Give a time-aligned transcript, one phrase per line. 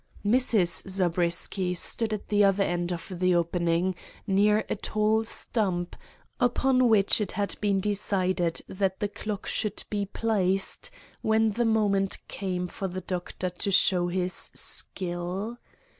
[0.25, 0.89] Mrs.
[0.89, 3.93] Zabriskie stood at the other end of the opening,
[4.25, 5.95] near a tall stump,
[6.39, 10.89] upon which it had been decided that the clock should be placed
[11.21, 15.59] when the moment came for the Doctor to show his skill.